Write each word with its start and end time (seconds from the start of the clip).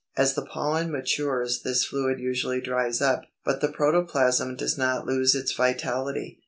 As 0.17 0.33
the 0.33 0.41
pollen 0.43 0.89
matures 0.91 1.61
this 1.61 1.85
fluid 1.85 2.19
usually 2.19 2.59
dries 2.59 3.01
up, 3.03 3.21
but 3.45 3.61
the 3.61 3.67
protoplasm 3.67 4.55
does 4.55 4.75
not 4.75 5.05
lose 5.05 5.35
its 5.35 5.51
vitality. 5.53 6.39